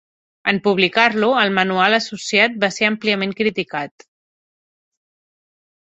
[0.51, 4.09] En publicar-lo, el manual associat va ser àmpliament criticat.